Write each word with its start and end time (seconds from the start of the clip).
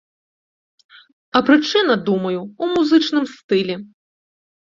А 1.39 1.41
прычына, 1.49 1.97
думаю, 2.09 2.39
у 2.43 2.65
музычным 2.75 3.25
стылі. 3.35 3.75